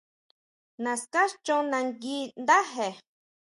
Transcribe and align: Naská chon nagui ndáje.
Naská 0.83 1.23
chon 1.43 1.63
nagui 1.71 2.17
ndáje. 2.41 2.87